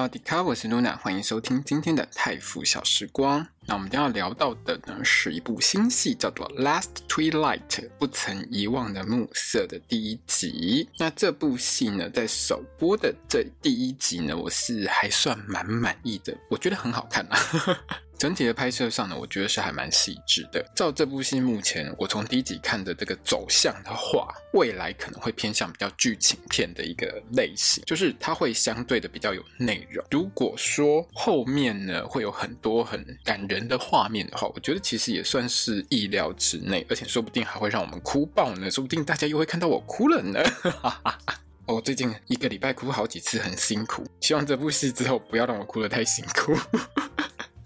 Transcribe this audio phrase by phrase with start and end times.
[0.00, 3.46] 萨瓦迪卡，我是 Luna，欢迎收听今天的泰腐小时光。
[3.66, 7.60] 那我们将要聊到的呢，是一部新戏，叫做《Last Twilight》
[7.98, 10.88] 不曾遗忘的暮色的第一集。
[10.96, 17.38] 那这部戏呢，在首播的这第一集呢，我是还算蛮满意的，我觉得很好看啊。
[18.20, 20.62] 整体的拍摄上呢，我觉得是还蛮细致的。
[20.74, 30.04] 照这部戏目前我从第一集看的这个走向的话，未来可能会偏向比较剧情片的一个类型，就是它会相对的比较有内容。
[30.10, 38.70] 如果说后面呢会有很多很感人的画面的话，我觉得其实也算是意料之内，而且说不定还会让我们哭爆呢。
[38.70, 40.42] 说不定大家又会看到我哭了呢。
[41.64, 44.04] 我、 哦、最近一个礼拜哭好几次，很辛苦。
[44.20, 46.54] 希望这部戏之后不要让我哭得太辛苦。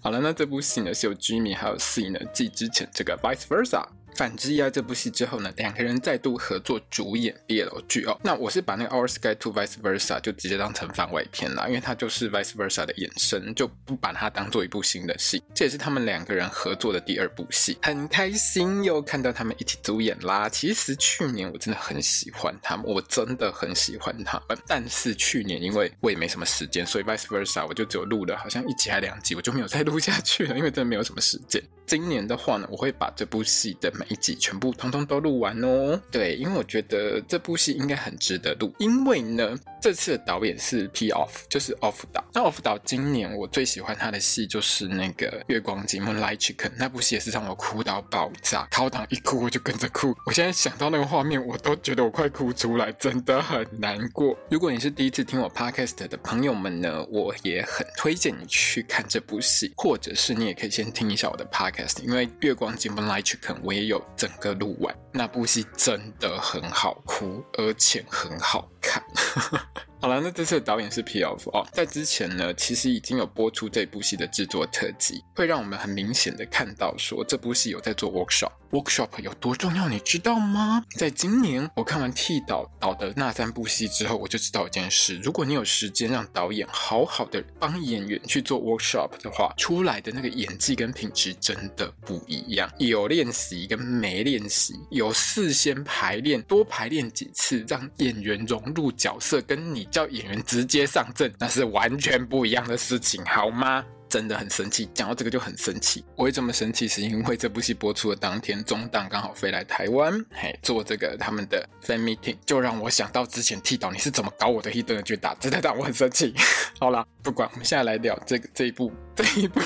[0.05, 3.83] 好了，那这部戏呢是由 Jimmy 还有 C 呢继之前这个 Vice Versa。
[4.15, 8.17] 反之亦爱这部戏之后呢，两个人再度合作主演 BL 剧哦。
[8.23, 15.43] 那我是把那个 Our Sky To Vice Versa 就直接当成番外篇啦，因为它就是 Vice Versa 的衍生，就不把它当做一部新的戏。
[15.53, 20.47] 这也是他们两个人合作的第二部戏，很开心又看到他们一起主演啦。
[20.47, 24.57] 其实去年我真的很喜欢他们，我真的很喜欢他们。
[24.65, 31.61] 但是去年因为我也没什么时间，所以 Vice Versa 我就只有录了好像一集还两集，我就没有再录下去了，因为真的没有什么时间。
[31.85, 35.99] 今年的话呢，我会把这部戏的每一集全部通通都录完哦。
[36.11, 42.23] 对，因为我觉得这部戏应该很值得录，因为呢，这次的导演是 P Off，就是 Off 导。
[42.33, 50.15] 那 Off 导今年我最喜欢他的戏就是那个《月光鸡母 Light Chicken》，那部戏也是让我哭到爆炸，考档一哭我就跟着哭。
[50.25, 54.37] 我现在想到那个画面，我都觉得我快哭出来，真的很难过。
[54.49, 62.01] 如果你是第一次听我 Podcast 的朋友们呢，我也很推荐你去看这部戏，或者是你也可以先听一下我的 Podcast。
[62.03, 69.03] 因为《月光金门来去看》，我也有整个录完，那部戏真的很好哭，而且很好看。
[70.01, 78.51] 好了，那这次的导演是 P F 哦，在之前呢，其实已经有播出这部戏的制作特辑，会让我们很明显的看到说这部戏有在做 workshop。
[78.75, 80.83] Workshop 有多重要，你知道吗？
[80.97, 92.69] 在今年我看完 T 导导的那三部戏之后，我就知道一件事：如果你有时间让导演好好的帮演员去做 workshop 的话，出来的那个演技跟品质真的不一样。
[92.77, 99.85] 有练习跟没练习，有事先排练，多排练几次，让演员融入角色，跟你。
[99.95, 103.85] 叫演员直接上阵，那是完全不一样的事情，好吗？
[104.07, 106.03] 真的很生气，讲到这个就很生气。
[106.15, 116.33] 我会这么生气，是因为这部戏播出的当天，中档刚好飞来台湾，嘿，做这个他们的 fan meeting，就让我想到之前剃刀你是怎么搞我的一顿的去打，真的让我很生气。
[116.79, 119.59] 好啦，不管，我们现在来聊这个这一部 这一部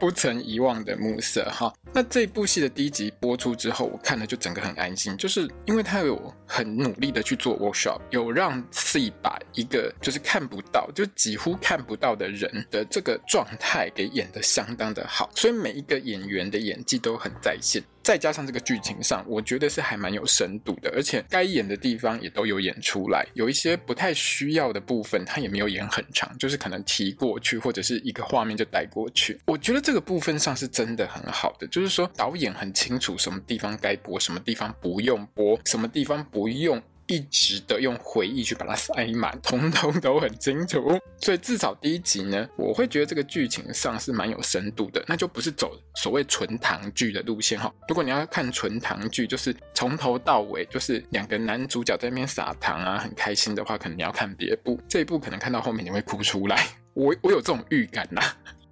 [0.00, 1.72] 不曾遗忘的暮色哈。
[1.92, 17.80] 那这部戏的第一集播出之后，我看了就整个很安心，就是因为他有很努力的去做 workshop，有让 C 把一个就是看不到，就几乎看不到的人的这个状态给演得相当的好，所以每一个演员的演技都很在线。
[18.08, 23.26] 再加上这个剧情上，我觉得是还蛮有深度的，而且该演的地方也都有演出来。
[23.34, 29.38] 有一些不太需要的部分，他也没有演很长，就是可能提过去或者是一个画面就带过去。
[29.44, 36.82] 我觉得这个部分上是真的很好的，就是说导演很清楚什么地方该播，什么地方不用播，什么地方不用。
[37.08, 40.98] 一直的用回忆去把它塞满，通通都很清楚。
[41.20, 47.72] 所以至少第一集呢，我会觉得这个剧情上是蛮有深度的，那就不是走所谓纯糖剧的路线哈。
[47.88, 54.78] 如果你要看纯糖剧，就是从头到尾就是两个男主角在那边撒糖啊，很开心的话，可能你要看别部。
[54.86, 58.22] 这一部可能看到后面你会哭出来，我我有这种预感呐。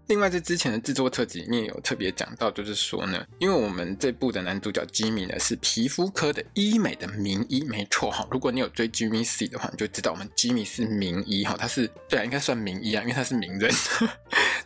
[0.08, 8.24] 另外，在之前的制作特辑里面有特别讲到，就是说呢，因为我们这部的男主角 Jimmy 呢是皮肤科的医美的名医，没错哈。
[8.30, 13.70] 如果你有追 Jimmy C 的话，你就知道我们 Jimmy 是名医哈，他是对啊，应该算名医啊，因为他是名人。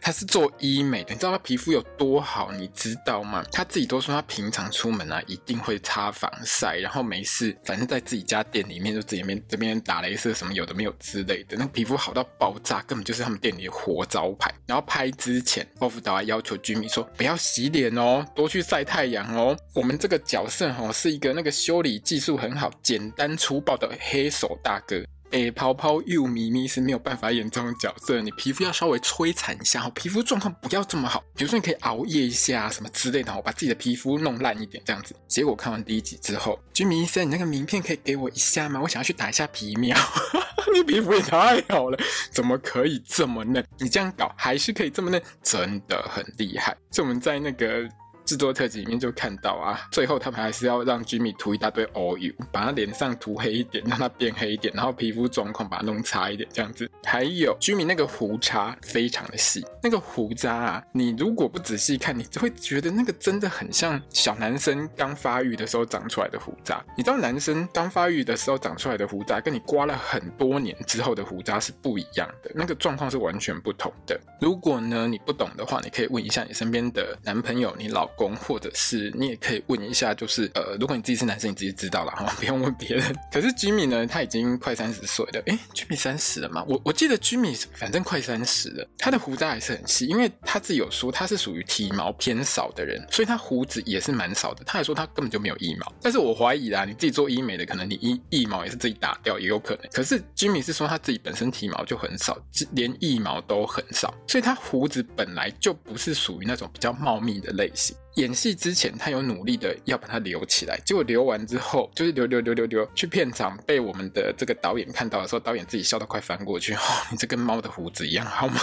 [0.02, 3.44] 他是做医美的，你知道他皮肤有多好，你知道吗？
[3.52, 14.50] 他自己都说他平常出门啊，一定会擦防晒，然后没事，反正在自己家店里面就自己面这边打镭射什么有的没有之类的，那皮肤好到爆炸，根本就是他们店里的活招牌。
[14.66, 19.54] 然后拍之前，Off 导还要求居民说不要洗脸哦，多去晒太阳哦。
[19.74, 25.04] 我们这个角色哦，是一个那个修理技术很好、简单粗暴的黑手大哥。
[25.30, 31.22] 白泡泡又咪咪是没有办法演这种角色，你皮肤要稍微摧残一下，皮肤状况不要这么好。
[31.36, 35.14] 比如说你可以熬夜一下什么之类的，我把自己的皮肤弄烂一点这样子。
[35.28, 38.80] 结果看完第一集之后，居民医生，你那个名片可以给我一下吗？
[38.82, 39.96] 我想要去打一下皮秒。
[40.74, 41.98] 你皮肤也太好了，
[42.30, 43.64] 怎么可以这么嫩？
[43.78, 46.76] 你这样搞还是可以这么嫩，真的很厉害。
[46.90, 47.88] 是我们在那个。
[48.30, 56.88] 制作特辑里面就看到啊，最后他们还是要让 Jimmy 涂一大堆 oil，把他脸上涂黑一点，让他变黑一点，然后皮肤状况把它弄差一点，这样子。
[57.02, 66.80] 还有 Jimmy 那个胡茬非常的细，那个胡渣啊，你如果不仔细看，你就会觉得那个真的很像小男生刚发育的时候长出来的胡渣。
[66.96, 74.16] 你知道男生刚发育的时候长出来的胡渣，跟你刮了很多年之后的胡渣是不一样的，那个状况是完全不同的。
[74.40, 78.30] 如果呢你不懂的话，你可以问一下你身边的男朋友、你老公。
[78.36, 83.14] 或者是你也可以问一下，就是呃，如果你自己是男生，你自己知道了哈，不用问别人。
[83.30, 85.42] 可是 Jimmy 呢，他已经快三十岁了。
[85.46, 86.64] 诶 Jimmy 三十了吗？
[86.68, 94.62] 我我记得 Jimmy 反正快三十了，他的胡渣还是很细，因为他自己有说他是属于体毛偏少的人，所以他胡子也是蛮少的。
[94.64, 99.88] 他还说他根本就没有腋毛，但是我怀疑啦，你自己做医美的，可能你腋腋毛也是自己打掉，也有可能。
[99.92, 102.36] 可是 Jimmy 是说他自己本身体毛就很少，
[102.72, 107.96] 连腋毛都很少，所以他胡子本来就不是属于那种比较茂密的类型。
[108.16, 116.74] 演戏之前，他有努力的要把它留起来，结果留完之后，就是留留留留留，去片场被我们的这个导演看到的时候，导演自己笑到快翻过去。
[116.74, 116.78] 哦，
[117.10, 118.60] 你这跟猫的胡子一样，好吗？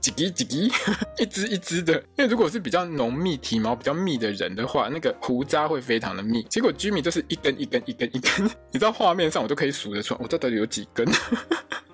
[0.00, 0.68] 几滴几滴，
[1.16, 1.94] 一只一只的。
[2.16, 6.42] 因为如果是比较浓密、体毛比较密的人的话，那个胡渣会非常的密。
[6.50, 11.06] 结果 Jimmy 就是一根一根一根一根， 你知道画面上我都可以数得出来，我这到底有几根？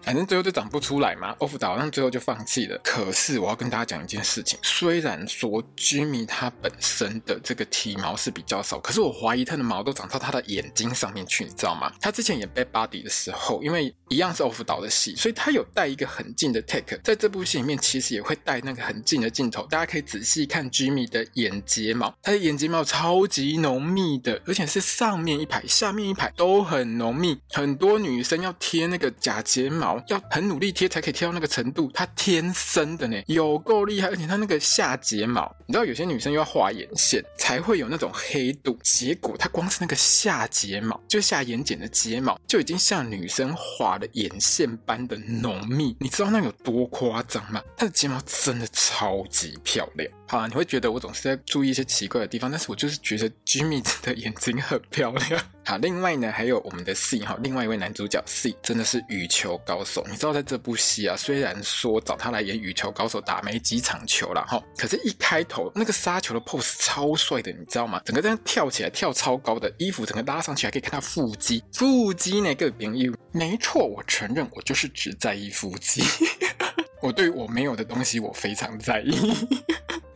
[0.09, 2.81] 反正最后就长不出来嘛，欧福导好像最后就放弃了。
[2.83, 11.93] 可是我要跟大家讲一件事情，虽然说 Jimmy 他本身的这个体毛是比较少，可是我怀疑他的毛都长到他的眼睛上面去，你知道吗？
[12.01, 29.98] 他之前演 Bad Buddy 的时候，因为一样是欧福导的戏，所以他有带一个很近的 take，在这部戏里面其实也会带那个很近的镜头，大家可以仔细看 Jimmy 的眼睫毛，他的眼睫毛超级浓密的，而且是上面一排、下面一排都很浓密，很多女生要贴那个假睫毛。
[30.07, 47.63] 要很努力贴才可以贴到那个程度，他天生的呢，有够厉害，而且他那个下睫毛，你知道有些女生又要画眼线才会有那种黑度，结果他光是那个下睫毛，就下眼睑的睫毛，就已经像女生画的眼线般的浓密，你知道那有多夸张吗？
[47.77, 50.11] 她的睫毛真的超级漂亮。
[50.31, 55.43] 好啊，你会觉得我总是在注意一些奇怪的地方，但是我就是觉得 Jimmy 的眼睛很漂亮。
[55.65, 60.05] 好，另外呢，还有我们的 C 哈，另外一位男主角 C 真的是羽球高手。
[60.11, 67.99] 你知道在这部戏啊，虽然说找他来演羽球高手打没几场球了哈，可是一开头那个杀球的 pose 超帅的，你知道吗？
[68.05, 76.03] 整个这样跳起来跳超高的，衣服整个拉上去还可以看到腹肌，腹肌那个边衣，没错，我承认我就是只在意腹肌。
[77.01, 79.17] 我对我没有的东西我非常在意。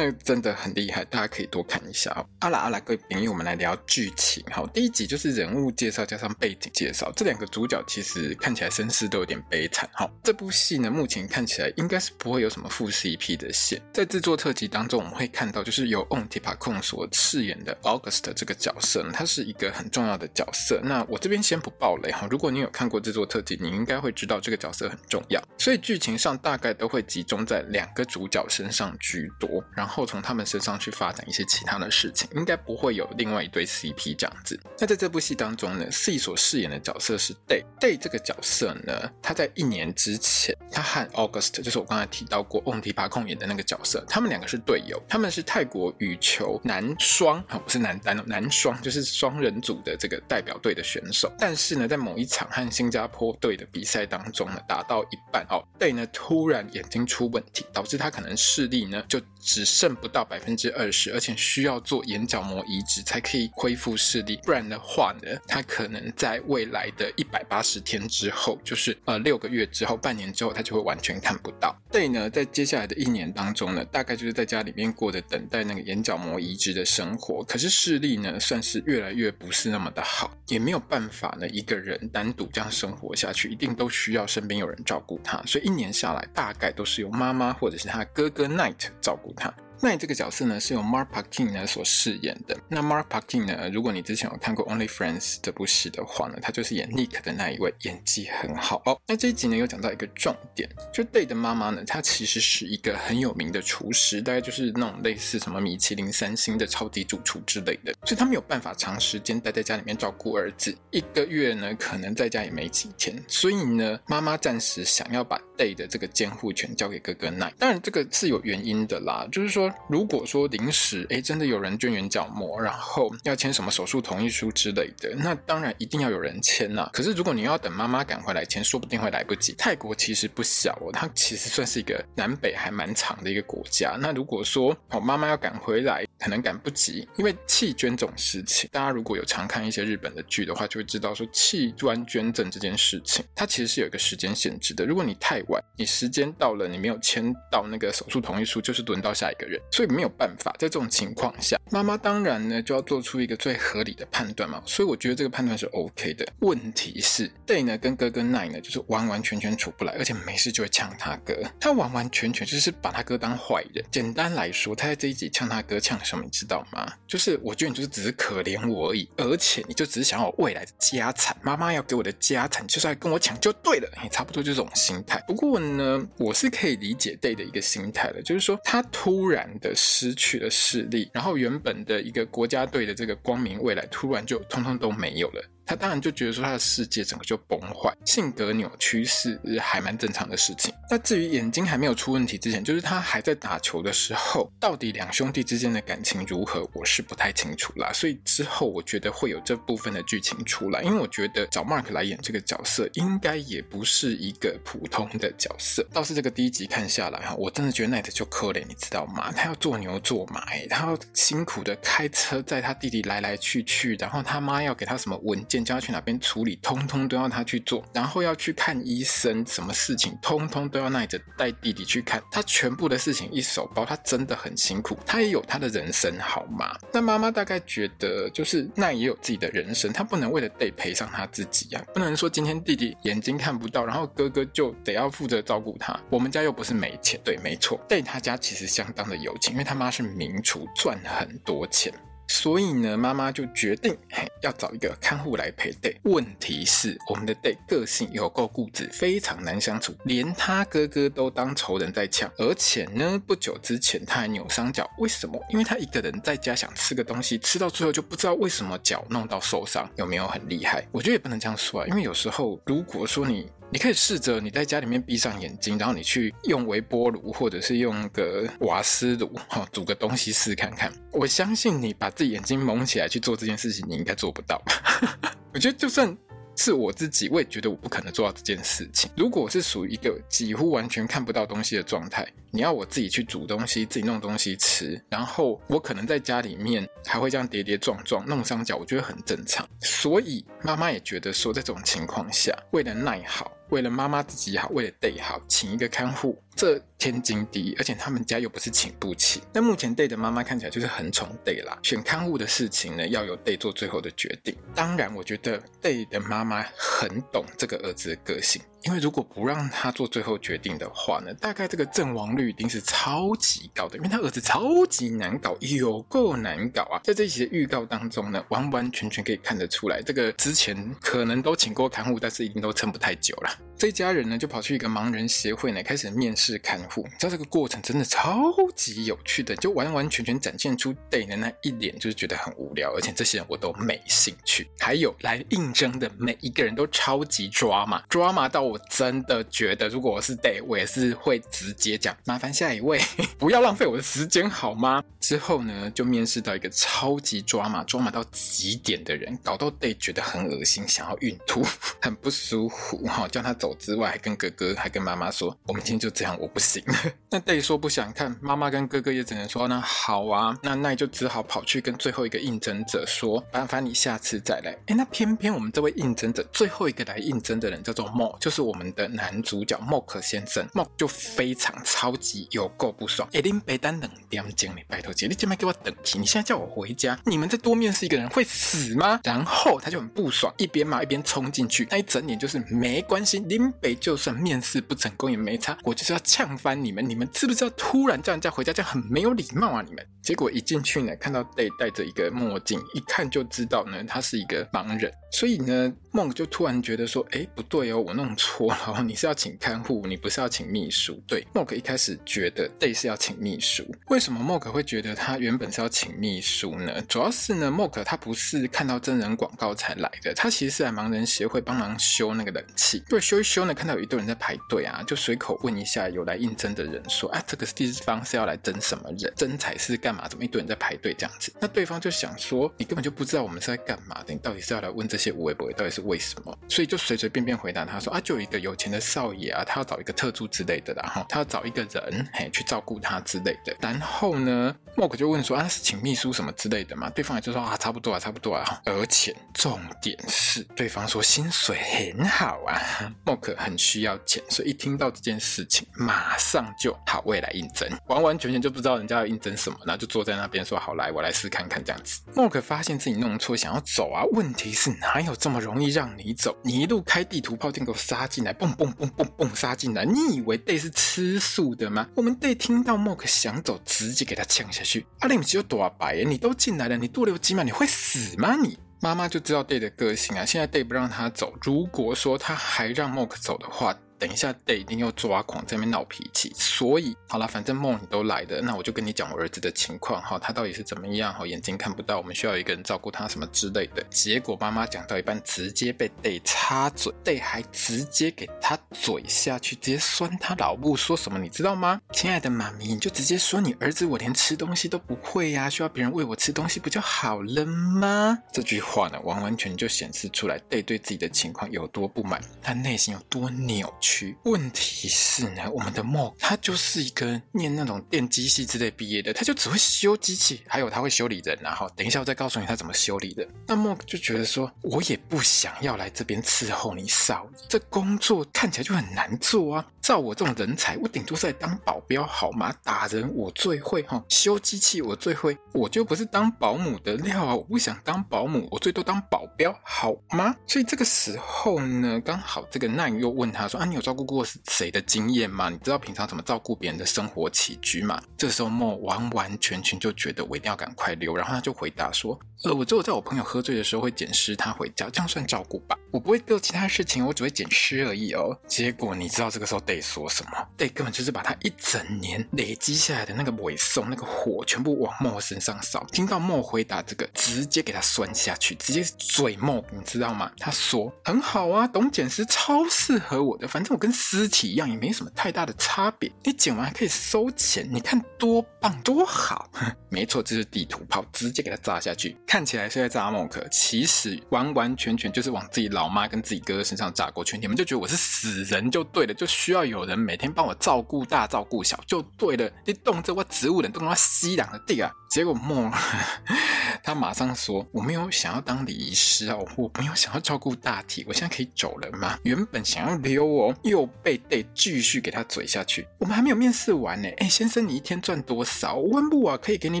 [0.00, 2.24] 那真的很厉害，大家可以多看一下哦。
[2.38, 4.44] 阿拉阿拉，各位朋友，我们来聊剧情。
[4.48, 7.10] 好，第一集就是人物介绍加上背景介绍。
[7.16, 9.90] 这两个主角其实看起来身世都有点悲惨。
[9.92, 13.82] 好，这部戏呢，目前看起来应该是不会有什么副 CP 的线。
[13.92, 20.80] 在制作特辑当中，我们会看到就是由 On Tipacon 所饰演的 August 这个角色呢，他是一个很重要的角色。
[20.80, 25.42] 那我这边先不爆雷哈，如果你有看过制作特辑，你应该会知道这个角色很重要。
[25.58, 29.87] 所以剧情上大概都会集中在两个主角身上居多，然后。
[29.88, 34.58] 后从他们身上去发展一些其他的事情，应该不会有另外一对 CP 这样子。
[34.78, 37.64] 那在这部戏当中呢，C 所饰演的角色是 Day。
[37.80, 51.32] Day 这个角色呢，他在一年之前，他和 August，就是我刚才提到过 ontiya 控演的那个角色，他们两个是队友，他们是泰国羽球男双啊，不是男单哦，男双就是双人组的这个代表队的选手。
[51.38, 71.74] 但是呢，在某一场和新加坡队的比赛当中呢，打到一半哦，Day 呢突然眼睛出问题，导致他可能视力呢就只剩不到百分之二十，而且需要做眼角膜移植才可以恢复视力，不然的话呢，他可能在未来的一百八十天之后，就是呃六个月之后、半年之后，他就会完全看不到。
[71.90, 77.42] Day 呢，在接下来的一年当中呢，大概就是在家里面过着等待那个眼角膜移植的生活。
[77.44, 85.42] 可是视力呢，算是越来越不是那么的好，也没有办法呢一个人单独这样生活下去，一定都需要身边有人照顾他。
[85.46, 89.67] 所以一年下来，大概都是由妈妈或者是他哥哥 Night 照顾他。
[89.80, 92.56] 奈这个角色呢是由 Mark Parkin 呢所饰演的。
[92.68, 98.98] 那 Mark Parkin 呢，如果你之前有看过 Only Friends 这部戏的话呢，他就是演 Nick 的那一位，演技很好哦。
[99.06, 117.52] 那这一集呢有讲到一个重点，就 Day 的妈妈呢，她其实是一个很有名的厨师，大概就是那种类似什么米其林三星的超级主厨之类的，所以她没有办法长时间待在家里面照顾儿子，一个月呢可能在家也没几天，所以呢，妈妈暂时想要把 Day 的这个监护权交给哥哥奈。
[117.58, 126.88] 当然这个是有原因的啦，就是说如果说临时哎真的有人捐眼角膜，然后要签什么手术同意书之类的，那当然一定要有人签呐。
[126.92, 129.54] 可是如果你要等妈妈赶回来签，说不定会来不及。
[129.58, 133.96] 泰国其实不小哦，它其实算是一个南北还蛮长的一个国家。
[134.00, 144.84] 那如果说哦妈妈要赶回来，可能赶不及，因为器捐这种事情，大家如果有常看一些日本的剧的话，就会知道说器官捐赠这件事情，它其实是有一个时间限制的。
[144.84, 150.52] 如果你太晚，你时间到了，你没有签到那个手术同意书，就是轮到下一个人，所以没有办法。
[150.58, 154.62] 在这种情况下，妈妈当然呢就要做出一个最合理的判断嘛。
[154.66, 156.26] 所以我觉得这个判断是 OK 的。
[156.40, 163.84] 问题是，Day 呢跟哥哥奈呢就是完完全全处不来，而且没事就会呛他哥，他完完全全就是把他哥当坏人。
[163.90, 166.92] 简单来说，他在这一集呛他哥呛什么，你知道吗？
[167.06, 175.22] 就是我觉得你就是只是可怜我而已，而且你就只是想要我未来的家产，妈妈要给我的家产就是来跟我抢就对了，也差不多就这种心态。
[175.26, 185.44] 不过呢，我是可以理解 Day 的一个心态的，就是说他突然的失去了视力，然后原本的一个国家队的这个光明未来，突然就通通都没有了。
[185.68, 190.72] 他当然就觉得说他的世界整个就崩坏，性格扭曲是还蛮正常的事情。
[190.88, 197.92] 那至于眼睛还没有出问题之前，就是他还在打球的时候，到底两兄弟之间的感情如何，我是不太清楚啦。
[197.92, 205.86] 所以之后我觉得会有这部分的剧情出来，因为我觉得找 Mark 来演这个角色，应该也不是一个普通的角色。
[205.92, 209.30] 倒是这个第一集看下来哈，我真的觉得 Night 就可怜，你知道吗？
[209.32, 215.57] 他要做牛做马，他要辛苦的开车载他弟弟来来去去，然后他妈要给他什么文件。
[215.64, 226.76] 叫他去哪边处理，通通都要他去做，然后要去看医生，什么事情通通都要奈着带弟弟去看，他全部的事情一手包，他真的很辛苦，他也有他的人生，好吗？
[226.92, 235.98] 那妈妈大概觉得，就是奈也有自己的人生，他不能为了得赔上他自己呀、不能说今天弟弟眼睛看不到，然后哥哥就得要负责照顾他。
[236.10, 241.92] 我们家又不是没钱，对，没错，Day 他家其实相当的有钱，因为他妈是名厨，赚很多钱。
[242.28, 245.96] 所以呢，妈妈就决定嘿，要找一个看护来陪 Day。
[246.02, 252.30] 问题是，我们的 Day 个性有够固执，非常难相处，连他哥哥都当仇人在呛。
[252.36, 255.42] 而且呢，不久之前他还扭伤脚，为什么？
[255.48, 260.86] 因为他一个人在家想吃个东西，吃到最后就不知道为什么脚弄到受伤，有没有很厉害？
[260.92, 263.50] 我觉得也不能这样说啊，因为有时候如果说你。
[263.70, 270.92] 你可以试着你在家里面闭上眼睛，然后你去用微波炉或者是用个瓦斯炉，哈，煮个东西试看看。
[271.12, 274.62] 我相信你把自己眼睛蒙起来去做这件事情，你应该做不到。
[275.52, 276.16] 我觉得就算。
[276.60, 279.08] 是我自己，我也觉得我不可能做到这件事情。
[279.16, 289.64] 如果是属于一个几乎完全看不到东西的状态，你要我自己去煮东西，自己弄东西吃，然后我可能在家里面还会这样跌跌撞撞，弄伤脚，我觉得很正常。
[289.82, 293.52] 所以妈妈也觉得说，在这种情况下，为了耐好。
[293.70, 299.42] 为了妈妈自己好，为了 Day 好，请一个看护，这天经地义，而且他们家又不是请不起。
[299.52, 304.56] 那目前 Day 的妈妈看起来就是很宠 Day 啦，选看护的事情呢，要有 Day 做最后的决定。
[304.74, 308.62] 当然，我觉得 Day 的妈妈很懂这个儿子的个性。
[308.84, 317.00] 因为如果不让他做最后决定的话呢，大概这个阵亡率一定是超级高的，因为他儿子超级难搞，有够难搞啊！
[317.02, 323.50] 在这一集的预告当中呢，完完全全可以看得出来，这个之前可能都请过看护，但是一定都撑不太久了。
[323.76, 327.02] 这一家人呢，就跑去一个盲人协会呢，开始面试看护。
[327.02, 334.68] 你知道这个过程真的超级有趣的，就完完全全展现出 Day 的那一脸，就是觉得很无聊，而且这些人我都没兴趣。
[334.78, 338.67] 还有来应征的每一个人都超级抓马，抓马到。
[338.68, 343.00] 我真的觉得，如果我是 Day，我也是会直接讲，麻烦下一位，
[343.38, 345.02] 不要浪费我的时间好吗？
[345.18, 351.64] 之后呢，就面试到一个超级抓马、抓马到极点的人，搞到 Day 觉得很恶心，想要孕吐，
[352.02, 353.26] 很不舒服哈。
[353.26, 356.84] 叫他走之外，还跟哥哥、还跟妈妈说，我们今天就这样，我不行。
[357.30, 360.54] 那 Day 说不想看，妈妈跟哥哥也只能说，那好啊。
[360.62, 364.76] 那奈就只好跑去跟最后一个应征者说，麻烦你下次再来。
[364.86, 368.57] 哎，那偏偏我们这位应征者最后一个来应征的人叫做 Mo，就是。
[368.58, 373.28] 是我们的男主角莫克先生，莫就非常超级有够不爽。
[373.32, 379.20] 哎，林北丹冷点经理，拜托姐，你今晚给我等停，你现在叫我回家，你们再多面试一个人会死吗？
[379.22, 389.84] 然后他就很不爽，一边骂一边冲进去，那一整脸就是没关系，林北就算面试不成功也没差，我就是要呛翻你们，你们知不知道突然叫人家回家这样很没有礼貌啊？
[389.86, 390.04] 你们。
[390.20, 395.10] 结果一进去呢，看到 Day 戴着一个墨镜，一看就知道呢，他是一个盲人。
[395.32, 401.22] 所以呢，梦就突然觉得说，哎，不对哦，我弄错了，你是要请看护， 你不是要请秘书。
[401.26, 403.84] 对，莫克一开始觉得这是要请秘书。
[404.08, 407.00] 为什么莫克会觉得他原本是要请秘书呢？
[407.02, 413.02] 主要是呢，莫克他不是看到真人广告才来的，他其实是来盲人协会帮忙修那个冷气。
[413.08, 419.30] 对，修一修呢，看到有一堆人在排队啊，就随口问一下有来应征的人说，啊，这个地方是要来征什么人？
[419.36, 420.26] 征才是干嘛？
[420.26, 421.52] 怎么一堆人在排队这样子？
[421.60, 425.18] 那对方就想说，你根本就不知道我们是在干嘛的，你到底是要来问这？
[425.18, 426.56] 些微博到底是为什么？
[426.68, 433.76] 所以就随随便便回答他说啊，就一个有钱的少爷啊，他要找一个特助之类的，然后他要找一个人嘿去照顾他之类的。
[433.80, 437.08] 然后呢，莫克就问说啊，是请秘书什么之类的嘛？
[437.10, 438.80] 对方也就说啊，差不多啊，差不多啊。
[438.84, 442.80] 而且重点是，对方说薪水很好啊，
[443.24, 452.20] 莫克很需要钱，所以一听到这件事情，马上就好，未来应征，完完全全就不知道人家要应征什么，然后就坐在那边说好来，我来试看看这样子。
[452.34, 455.20] 莫克发现自己弄错，想要走啊，问题是哪？
[455.20, 456.56] 有这么容易让你走？
[456.62, 460.04] 你一路开地图炮，就给我杀进来，蹦蹦蹦蹦蹦杀进来！
[460.04, 462.06] 你以为 Day 是吃素的吗？
[462.14, 465.06] 我们 Day 听到 Mock 想走，直接给他呛下去。
[465.20, 466.24] 阿林只有多白耶？
[466.24, 468.54] 你都进来了，你多留几秒，你会死吗？
[468.54, 470.44] 你妈妈就知道 Day 的个性啊！
[470.44, 473.96] 现在 Day 不让他走，如果说他还让 Mock 走的话。
[474.18, 476.52] 等一下，Day 一定又抓狂，在那边闹脾气。
[476.56, 481.46] 所以好了，反正梦你都来的，那我就跟你讲我儿子的情况哈，他到底是怎么样哈？
[481.46, 484.02] 眼睛看不到，我们需要一个人照顾他什么之类的。
[484.10, 492.00] 结果妈妈讲到一半，直接被 Day 插嘴，Day 还直接给他嘴下去，直接酸他老母，说什么你知道吗？
[492.12, 498.36] 亲爱的妈咪，你就直接说你儿子我连吃东西都不会呀，需要别人喂我吃东西不就好了吗？
[498.52, 504.07] 这句话呢，完完全就显示出来 Day 对自己的情况有多不满，他内心有多扭曲。
[504.44, 513.46] 问题是呢，我们的莫他就是一个念那种电机系之类毕业的，他就只会修机器，还有他会修理人，然后等一下我再告诉你他怎么修理的。
[513.66, 519.86] 那莫就觉得说，我也不想要来这边伺候你少爷，这工作看起来就很难做啊。
[520.08, 522.74] 照我这种人才，我顶多是来当保镖好吗？
[522.82, 527.54] 打人我最会哈，修机器我最会，我就不是当保姆的料啊！
[527.54, 530.56] 我不想当保姆，我最多当保镖好吗？
[530.66, 534.00] 所以这个时候呢，刚好这个奈又问他说啊，你有？
[534.08, 535.68] 照顾过是谁的经验吗？
[535.68, 538.18] 你知道平常怎么照顾别人的生活起居吗？
[538.38, 545.96] 这时候莫完完全全就觉得我一定要赶快溜，然后他就回答说：“呃，我只有在我朋友喝醉的时候会捡尸他回家，这样算照顾吧？
[546.10, 556.04] 我不会做其他事情，我只会捡尸而已哦。”结果你知道这个时候得说什么得根本就是把他一整年累积下来的那个尾送那个火全部往莫身上烧。
[556.10, 560.50] 听到莫回答这个，直接给他酸下去，直接嘴莫，你知道吗？
[560.58, 566.30] 他说：“很好啊，懂捡尸超适合我的，反正我。”跟尸体一样，也没什么太大的差别。
[566.44, 569.68] 你捡完还可以收钱，你看多棒多好！
[570.08, 572.36] 没错，这是地图炮，直接给他炸下去。
[572.48, 577.58] 看起来是在炸莫克，其实完完全全就是往自己老妈跟自己哥哥身上炸过去。
[577.58, 582.72] 你们就觉得我是死人就对了，就需要有人每天帮我照顾大、照顾小就对了。
[582.86, 585.12] 你动这我植物人，动他吸两的地啊！
[585.28, 585.92] 结果莫，
[587.04, 596.08] 他马上说：“我没有想要当礼仪师啊，我没有想要照顾大体，我现在可以走了吗？”原本想要溜哦，又被逮继续给他嘴下去。
[596.16, 597.28] 我们还没有面试完呢。
[597.36, 598.96] 哎，先生，你一天赚多少？
[598.96, 600.00] 温布啊，可以给你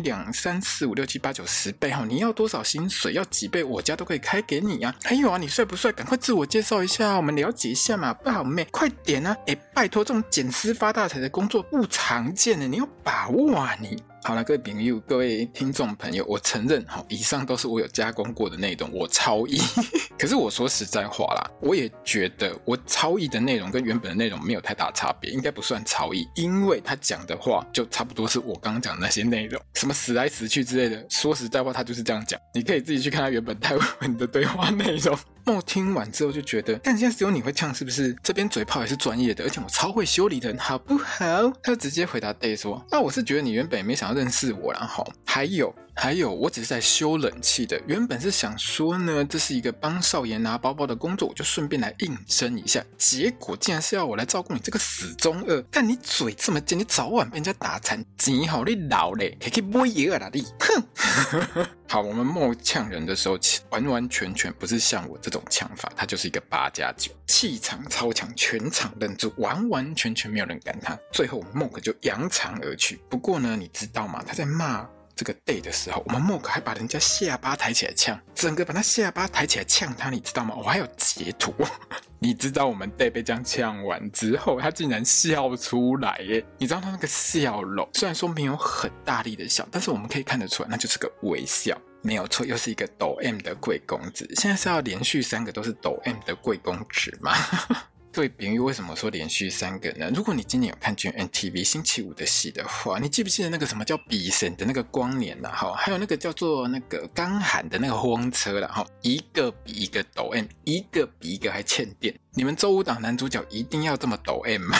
[0.00, 2.06] 两三四五六七八九十倍哈。
[2.08, 3.14] 你要多少薪水？
[3.14, 3.64] 要几倍？
[3.64, 4.94] 我家都可以开给你啊。
[5.02, 5.90] 还有啊，你帅不帅？
[5.90, 8.14] 赶快自我介绍一下，我们了解一下嘛。
[8.14, 9.36] 不好妹，快点啊！
[9.48, 14.00] 哎，拜托，这种捡尸发大财的工作不常见的，你要把握啊你。
[14.24, 19.58] 好了，各位朋友、各位听众朋友，我承认哈，以上都是我有加工过的内容，我超译。
[20.18, 31.06] 可是我说实在话啦，我也觉得我超译的内容跟原本的内容没有太大差别，应该不算超译，因为他讲的话就差不多是我刚刚讲的那些内容，什么死来死去之类的。
[31.08, 35.16] 说实在话，他就是这样讲，你可以自己去看他原本泰文的对话内容。
[35.44, 38.14] 那我听完之后就觉得，但现在只有你会唱，是不是？
[38.22, 41.50] 这边嘴炮也是专业的，而且我超会修理的人，好不好？
[41.62, 52.84] 他就直接回答 Day 说：“那我是觉得你原本也没想要认识我，然后还有。”还有，我只是在修冷气的，原本是想说呢，这是一个帮少爷拿包包的工作，我就顺便来应征一下。
[52.96, 55.60] 结果竟然是要我来照顾你这个死中二！
[55.72, 58.02] 但你嘴这么贱，你早晚被人家打残。
[58.26, 60.46] 你好，你老嘞，可以摸爷儿啦你！
[60.60, 61.66] 哼！
[61.90, 63.36] 好，我们莫呛人的时候，
[63.70, 70.96] 完完全全不是像我这种呛法，他就是一个八加九，气场超强，全场愣住，完完全全没有人赶他。
[71.12, 73.00] 最后，我们莫克就扬长而去。
[73.10, 74.22] 不过呢，你知道吗？
[74.24, 80.54] 他在骂这个 Day 的时候，我们莫克还把人家下巴抬起来呛，整个把他下巴抬起来呛他，你知道吗？
[80.56, 81.52] 我还有截图。
[82.20, 86.44] 你知道我们 Day 被这样呛完之后，他竟然笑出来耶！
[86.56, 94.24] 你知道他那个笑容，虽然说没有很大力的笑，但是我们可以看得出来，那就是个微笑，没有错，又是一个抖 M 的贵公子。
[94.36, 97.32] 现在是要连续三个都是抖 M 的贵公子吗？
[98.10, 100.10] 对，比喻为什么说连续三个呢？
[100.12, 105.50] 如果你今年有看 GNTV 星期五的戏的话，你记不记得那个什么叫比神的那个光年呐？
[105.50, 112.12] 哈，还有那个叫做那个刚喊的那个风车了哈，一个比一个抖 M，一个比一个还欠电。
[112.32, 114.78] 你们周五档男主角一定要这么抖 M 吗？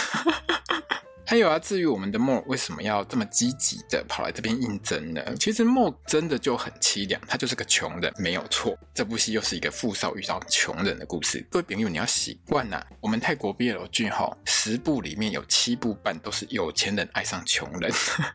[1.30, 5.22] 还有啊，至于我们的 Mo 为什么要这么积极的跑来这边应征呢？
[5.38, 8.74] 其实 Mo 真的就很凄凉，他就是个穷人，没有错。
[8.94, 11.46] 这部戏又是一个富少遇到穷人的故事。
[11.50, 17.92] 各位朋友，你要习惯呐，我们泰国 BL 剧哈，十部里面有七部半都是有钱人爱上穷人。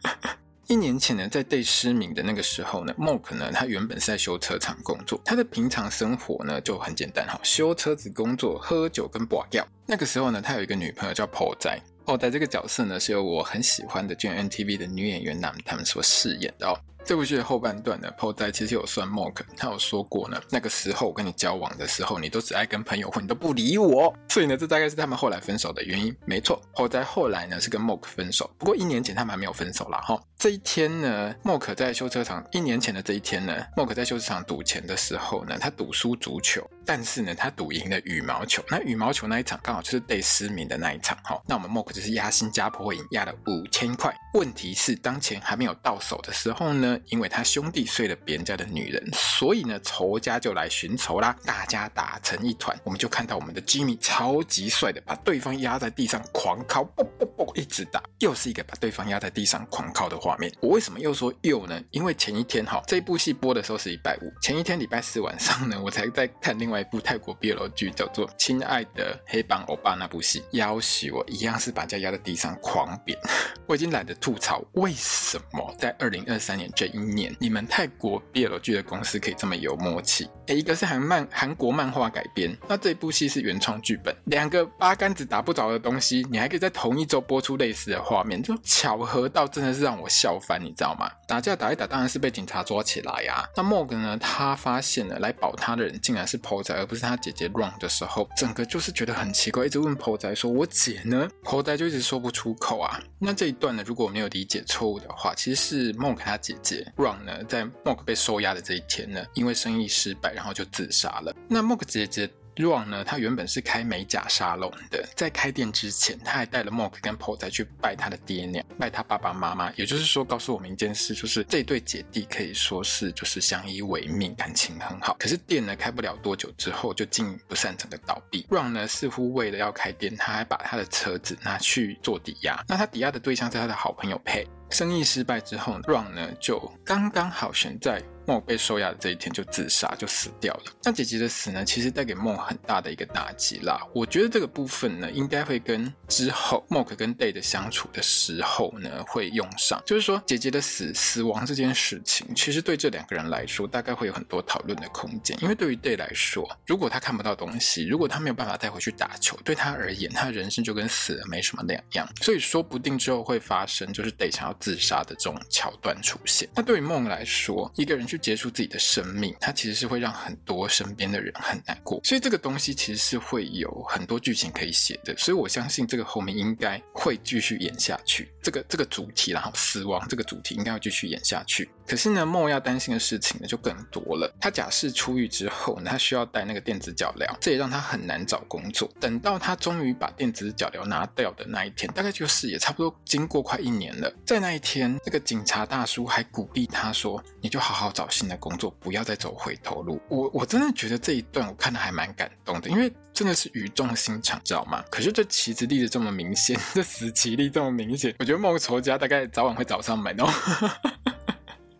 [0.69, 9.67] 一年前呢，在 Day 失明的那个时候呢，Mo 呢，他原本是在修车厂工作，他的平常生活呢就很简单哈，修车子工作、喝酒跟拔掉。
[9.87, 11.75] 那个时候呢，他有一个女朋友叫 Po 仔。
[12.05, 16.77] 后代这个角色呢，是由我很喜欢的 GNTV 的女演员男他们所饰演的哦。
[17.05, 26.15] 这部剧的后半段呢，Po 仔其实有算 Mo，他有说过呢，那个时候我跟你交往的时候，你都只爱跟朋友混，你都不理我，所以呢，这大概是他们后来分手的原因。
[26.25, 29.99] 没错，Po 仔后来呢是跟 Mo 分手，不过一年前他们还没有分手啦。
[29.99, 30.19] 哈。
[30.37, 38.61] 这一天呢，Mo 在修车厂，一年前的这一天呢，Mo 在修车厂赌钱的时候呢，他赌输足球，但是呢，他赌赢了羽毛球。
[38.69, 41.41] 那羽毛球那一场刚好就是被失明的那一场，哈。
[41.47, 44.13] 那我们 Mo 就是压新加坡赢，压了五千块。
[44.33, 51.35] 问题是当钱还没有到手的时候呢，因为他兄弟睡了别人家的女人，所以呢，仇家就来寻仇啦。
[51.45, 60.51] 大家打成一团，我们就看到我们的 Jimmy 超级帅的，把对方压在地上狂敲，啵啵啵一直打，又是一个把对方压在地上狂敲的画面。
[60.61, 61.81] 我为什么又说又呢？
[61.91, 73.17] 因为前一天哈，这部戏播的时候是礼拜五，前一天礼拜四晚上呢，我才在看另外一部泰国 BL 剧，叫做《亲爱的黑帮欧巴》那部戏，要挟我一样是把家压在地上狂扁，
[73.67, 77.35] 我已经懒得吐槽为什么在二零二三年一年。
[77.39, 80.29] 你们泰国 BL 剧的公司可以这么有默契？
[80.47, 91.09] 诶，一个是韩漫韩国漫画改编，那这部戏是原创剧本，两个八竿子打不着的东西，你还可以在同一周播出类似的画面，就巧合到真的是让我笑翻，你知道吗？
[91.27, 93.49] 打架打一打，当然是被警察抓起来呀、啊。
[93.55, 94.17] 那 Morg 呢？
[94.17, 102.99] 他发现了来保他的人竟然是 Po 仔，而不是他姐姐 Run 的时候，整个就是觉得很奇怪，一直问 Po 仔说：“我姐呢？”Po 仔就一直说不出口啊。
[103.19, 111.35] 那这一段呢，如果我没有理解错误的话，其实是 Morg 他姐姐 Run 呢，在 Mock 被收押的这一天呢，因为生意失败，然后就自杀了。
[111.47, 112.29] 那 Mock 姐姐。
[112.55, 119.71] Ron 呢，他原本是开美甲沙龙的，在开店之前，他还带了 Mo 跟 Po 仔去拜他的爹娘，拜他爸爸妈妈。
[119.73, 125.15] 也就是说，告诉我们一件事，就是这对姐弟可以说是就是相依为命，感情很好。
[125.19, 128.45] 可是店呢，开不了多久之后，就经营不善，整个倒闭。
[128.49, 132.63] Ron 呢，似乎为了要开店，他还把他的车子拿去做抵押。
[132.67, 134.47] 那他抵押的对象是他的好朋友 Pay。
[134.69, 140.63] 生意失败之后，Ron 呢就刚刚好悬在梦被收押的这一天就自杀，就死掉了。
[140.83, 143.79] 那姐姐的死呢，其实带给梦很大的一个打击啦。
[143.93, 149.81] 我觉得这个部分呢，应该会跟之后梦跟 Day 的相处的时候呢会用上。
[149.85, 155.37] 就是说，姐姐的死死亡这件事情，其实对这两个人来说，大概会有很多讨论的空间。
[155.41, 162.07] 因为对于 Day 来说，如果他看不到东西，如果他没有办法带回去打球，对他而言，他人生就跟死了没什么两样。
[162.21, 166.47] 所以说不定之后会发生，就是 Day 想要自杀的这种桥段出现。
[166.55, 171.99] 那对于梦来说，一个人去结束自己的生命，他其实是会让很多身边的人很难过。
[172.03, 175.17] 所以这个东西其实是会有很多剧情可以写的。
[175.17, 178.31] 所以我相信这个后面应该会继续演下去。
[178.43, 181.67] 这个这个主题，然后死亡这个主题应该要继续演下去。
[181.87, 184.33] 可是呢，梦要担心的事情呢就更多了。
[184.39, 188.89] 他假释出狱之后呢，他需要戴那个电子脚镣，这也让他很难找工作。
[188.99, 194.13] 等到他终于把电子脚镣拿掉的那一天，大概就是也差不多经过快一年了。
[194.25, 194.99] 在那一天。
[195.05, 204.83] 那个警察大叔还鼓励他说：“你就好好找新的工作，不要再走回头路。”我我真的觉得这一段我看得还蛮感动的，因为真的是语重心长，知道吗？
[204.89, 210.27] 可是这旗子立的这么明显， 这死棋立这么明显，我觉得孟仇家大概早晚会找上门哦。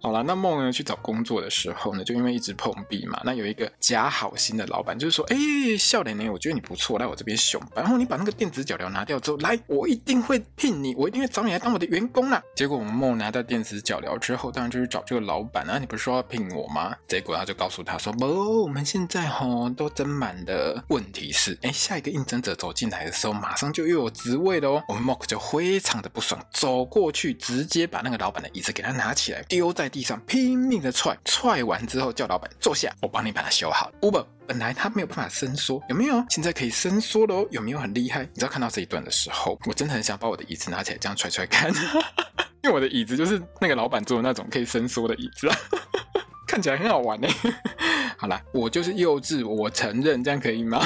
[0.05, 5.37] 好了，那梦呢去找工作的时候呢，就因为一直碰壁嘛，那有一个假好心的老板，就是说，哎、
[5.79, 12.43] 笑脸呢，我觉得你不错，来我这边上班，然后你把那个电子脚镣拿掉之后，来，我一定会聘你，我一定会找你来当我的员工啦。
[12.53, 16.93] 结果我们梦拿到电子脚镣之后，当然就是找这个老板啊，你不是说要聘我吗？
[17.07, 18.25] 结果他就告诉他说，不，
[18.63, 20.83] 我们现在吼都增满的。
[20.89, 24.83] 问题是，哎、下一个应征者走进来的时候，马上就又有职位了哦。
[24.89, 31.15] 我们 Mock 就非常的不爽，走过去直接把那个老板的椅子给他拿起来，丢在地上，拼命的踹。
[31.23, 33.91] 踹完之后，叫老板坐下，我帮你把它修好。
[34.01, 36.25] Uber 本来他没有办法伸缩，有没有？
[36.29, 38.23] 现在可以伸缩了哦，有没有很厉害？
[38.23, 41.71] 你知道看到这一段的时候，我真的很想把我的椅子拿起来这样踹踹看，
[42.63, 45.56] 因为我的椅子就是那个老板坐的那种可以伸缩的椅子啊，
[46.47, 47.27] 看起来很好玩呢。
[48.17, 50.82] 好啦，我就是幼稚，我承认，这样可以吗？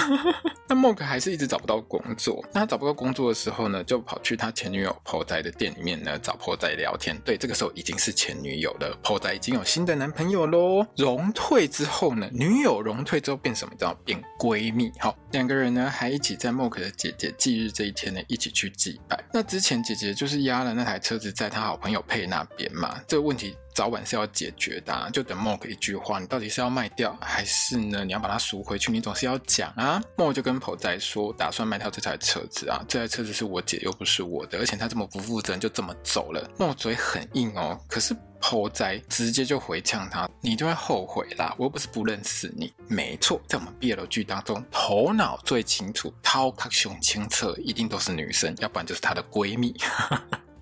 [0.68, 2.44] 那 Mock 还是一直找不到工作。
[2.54, 7.18] 那他找不到工作的时候呢，就跑去他前女友 Po 仔的店里面呢，找 Po 仔聊天。
[7.24, 10.86] 对，这个时候已经是前女友了，Po 仔已经有新的男朋友喽。
[10.96, 13.74] 融退之后呢，女友融退之后变什么？
[13.78, 14.92] 叫变闺蜜。
[15.00, 19.24] 好，两个人呢还一起在 Mock 的姐姐忌日这一天呢，一起去祭拜。
[19.34, 23.56] 那之前姐姐就是押了那台车子在他好朋友佩那边嘛，这个问题。
[23.78, 28.92] 早晚是要解决的，就等 Mo 一句话，你到底是要卖掉，还是呢你要把它赎回去？
[28.92, 30.02] 你总是要讲啊。
[30.16, 36.50] 默就跟 Po 仔说，打算卖掉这台车子啊，这台车子是我姐又不是我的，而且他这么不负责任，就这么走了。
[36.58, 42.74] 默嘴很硬哦，可是 Po 仔直接就回呛他，你就会后悔啦，我又不是不认识你。
[42.88, 49.76] 没错，在我们 BL 剧当中，头脑最清楚、头壳最清澈，一定都是女生，要不然就是她的闺蜜。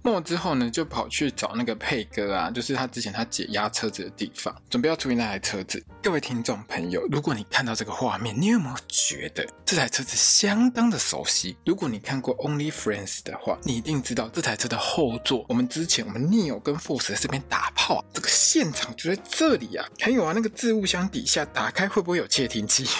[0.05, 5.83] 末之后呢，就跑去找那个佩哥啊，就是他之前他解压车子的地方，准备要处理那台车子。
[6.03, 11.57] 各位听众朋友，如果你看到这个画面，你有没有觉得这台车子相当的熟悉？
[11.65, 19.87] 如果你看过 Only Friends 的话，你一定知道这台车的后座，我们之前我们 Neil 跟 Force 在这边打炮，这个现场就在这里啊。
[19.99, 22.85] 还有啊，那个置物箱底下打开会不会有窃听器？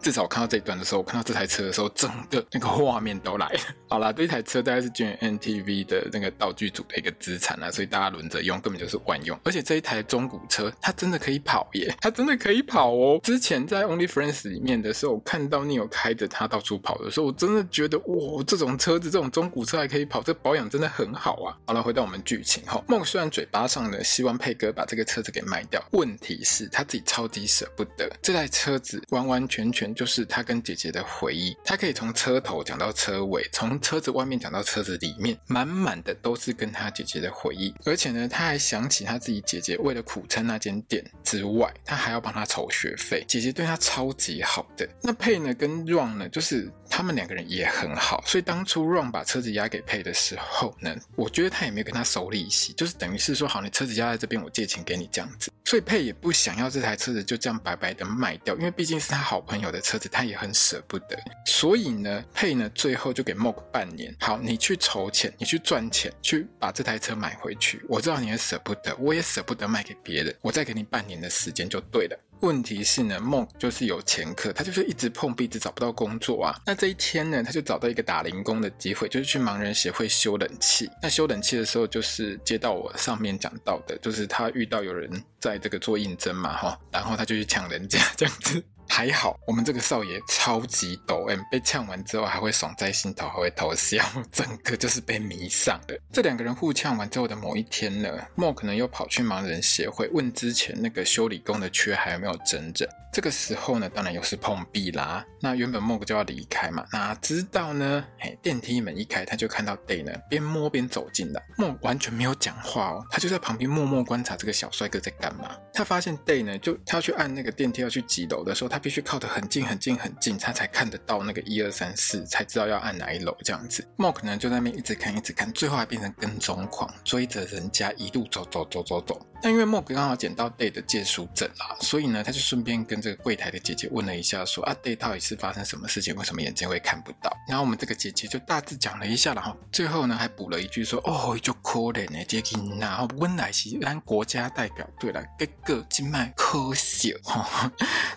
[0.00, 3.60] 至少我看到这一段的时候，我看到这台车的时候，整个那个画面都来了。
[3.88, 9.38] 好啦，这一台车大概是 GNTV 的那个道具组的一个资产啊，所以大家轮着用，根本就是万用。
[9.44, 13.20] 而且这一台中古车，它真的可以跑耶，它真的可以跑哦。
[13.22, 21.56] 之前在 Only Friends 里面的时候，我看到你有开着它到处跑的时候，我真的觉得哇，这种车子，这种中古车还可以跑，这保养真的很好啊。
[21.66, 29.92] 好了，回到我们剧情哈，梦虽然嘴巴上呢希望佩哥把这个车子给卖掉，问题是他自己超级舍不得这台车子，完完全全。
[29.94, 37.74] 就是他跟姐姐的回忆，他可以从车头讲到车尾，从车子外面讲到车子里面，满满的都是跟他姐姐的回忆。
[37.84, 43.24] 而且呢，他还想起他自己姐姐为了苦撑那间店之外，他还要帮他筹学费。
[43.26, 44.88] 姐姐对他超级好的。
[45.02, 48.22] 那佩呢跟 Ron 呢，就是他们两个人也很好。
[48.26, 55.50] 所以当初 Ron 把车子押给佩的时候呢，我觉得他也没有跟他收利息，就是等于是说，好，你车子押在这边，我借钱给你这样子。
[55.64, 61.18] 所以佩也不想要这台车子就这样白白的卖掉，因为毕竟是他好朋友的车子，他也很舍不得。
[61.46, 67.84] 所以呢，佩呢最后就给 Mock 半年，好，你去筹钱，你去赚钱，去把这台车买回去。
[67.88, 72.18] 我知道你也舍不得，我也舍不得卖给别人，我再给你半年的时间就对了。
[72.40, 76.58] 问题是呢梦就是有前科，他就是一直碰壁，一直找不到工作啊。
[76.66, 80.90] 那这一天呢，他就找到一个打零工的机会，就是去盲人协会修冷气。
[81.00, 88.60] 那修冷气的时候，就是接到我上面讲到的，就是他遇到有人在这个做应征嘛，哈，然后他就去抢人家 这样子。
[88.94, 95.98] 还好，我们这个少爷超级抖 M，被呛完之后还会爽在心头，还会偷笑， 整个就是被迷上了。
[96.12, 102.86] 这两个人互呛完之后的某一天呢莫可能又跑去盲人协会问之前那个修理工的缺还有没有整整。
[103.14, 105.22] 这个时候呢，当然又是碰壁啦。
[105.38, 108.02] 那原本 Mock 就要离开嘛，哪知道呢？
[108.18, 111.42] 嘿，电梯门一开，他就看到 Day 呢边摸边走进来。
[111.58, 115.54] 莫完全没有讲话哦，他就在旁边默默观察这个小帅哥在干嘛。
[115.74, 118.81] 他发现 Day 呢，就他要去按那个电梯要去几楼的时候，他。
[118.82, 123.86] 必须靠得很近很近很近，他才看得到那个一二三四，才知道要按哪一楼这样子。
[123.96, 129.26] Mock 呢就在那边一直看一直看，最后还变成跟踪狂，追着人家一路走走走走走。
[129.40, 137.32] 但因为 Mock 刚好捡到 Day 的借书证啦，所以呢他就顺便跟这个柜台的姐姐问了一下说，说啊 Day 到底是发生什么事情，为什么眼睛会看不到？
[137.48, 147.70] 然后我们这个姐姐就大致讲了一下，然后最后呢还补了一句说，哦就可怜呢，这个然后温来是咱国家代表队了，这个静脉科学哈。